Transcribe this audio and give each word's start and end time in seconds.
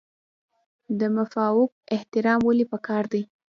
د 0.99 1.01
مافوق 1.15 1.71
احترام 1.95 2.39
ولې 2.45 2.65
پکار 2.73 3.03
دی؟ 3.13 3.23